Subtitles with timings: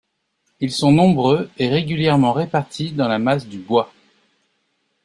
[0.61, 3.93] Ils sont nombreux et régulièrement répartis dans la masse du bois.